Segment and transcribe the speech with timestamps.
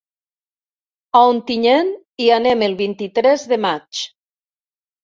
[1.19, 1.93] A Ontinyent
[2.25, 4.07] hi anem el vint-i-tres de maig.